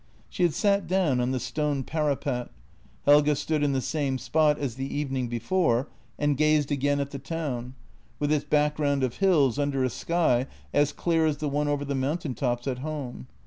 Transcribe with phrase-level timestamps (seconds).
[0.29, 2.49] She had sat down on the stone parapet.
[3.05, 7.19] Helge stood in the same spot as the evening before and gazed again at the
[7.19, 7.75] town,
[8.17, 11.93] with its background of hills under a sky as clear as the one over the
[11.93, 13.27] mountain tops at home.